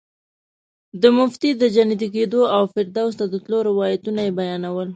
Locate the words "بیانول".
4.39-4.87